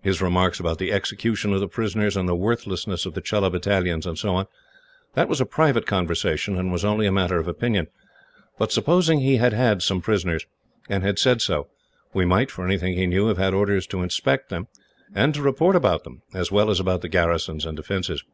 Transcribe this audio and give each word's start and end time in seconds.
His 0.00 0.22
remarks 0.22 0.58
about 0.58 0.78
the 0.78 0.90
execution 0.90 1.52
of 1.52 1.60
the 1.60 1.68
prisoners, 1.68 2.16
and 2.16 2.26
the 2.26 2.34
worthlessness 2.34 3.04
of 3.04 3.12
the 3.12 3.20
Chelah 3.20 3.50
battalions, 3.52 4.06
and 4.06 4.18
so 4.18 4.34
on, 4.34 4.46
was 5.14 5.42
a 5.42 5.44
private 5.44 5.84
conversation, 5.84 6.56
and 6.56 6.72
was 6.72 6.86
only 6.86 7.06
a 7.06 7.12
matter 7.12 7.38
of 7.38 7.46
opinion. 7.46 7.88
But, 8.58 8.72
supposing 8.72 9.20
he 9.20 9.36
had 9.36 9.52
had 9.52 9.82
some 9.82 10.00
prisoners, 10.00 10.46
and 10.88 11.02
had 11.02 11.18
said 11.18 11.42
so, 11.42 11.68
we 12.14 12.24
might, 12.24 12.50
for 12.50 12.64
anything 12.64 12.94
he 12.94 13.06
knew, 13.06 13.26
have 13.26 13.36
had 13.36 13.52
orders 13.52 13.86
to 13.88 14.00
inspect 14.00 14.48
them, 14.48 14.68
and 15.14 15.34
to 15.34 15.42
report 15.42 15.76
about 15.76 16.02
them, 16.04 16.22
as 16.32 16.50
well 16.50 16.70
as 16.70 16.80
about 16.80 17.02
the 17.02 17.08
garrisons 17.10 17.66
and 17.66 17.76
defences." 17.76 18.24